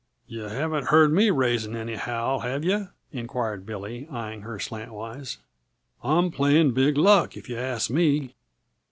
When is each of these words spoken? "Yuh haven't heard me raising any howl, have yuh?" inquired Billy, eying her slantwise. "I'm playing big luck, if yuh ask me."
"Yuh 0.25 0.47
haven't 0.47 0.87
heard 0.87 1.13
me 1.13 1.29
raising 1.29 1.75
any 1.75 1.93
howl, 1.93 2.39
have 2.39 2.63
yuh?" 2.63 2.87
inquired 3.11 3.67
Billy, 3.67 4.07
eying 4.11 4.41
her 4.41 4.57
slantwise. 4.57 5.37
"I'm 6.03 6.31
playing 6.31 6.71
big 6.73 6.97
luck, 6.97 7.37
if 7.37 7.47
yuh 7.47 7.57
ask 7.59 7.87
me." 7.91 8.33